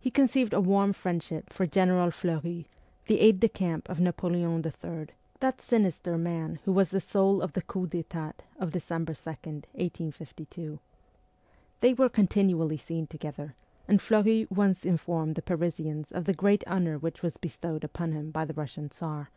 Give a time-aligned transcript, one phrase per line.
[0.00, 2.66] he conceived a warm friend ship for general Fleury,
[3.06, 5.08] the aide de camp of Napoleon III.,
[5.40, 10.78] that sinister man who was the soul of the coup d'6tat of December 2, 1852.
[11.80, 13.54] They were continually seen together,
[13.86, 18.30] and Fleury once informed the Parisians of the great honour which was bestowed upon him
[18.30, 19.28] by the Russian Tsar.